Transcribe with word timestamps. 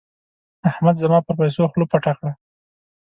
احمد 0.69 0.95
زما 1.03 1.19
پر 1.25 1.33
پيسو 1.39 1.69
خوله 1.71 1.85
پټه 1.91 2.13
کړه. 2.19 2.31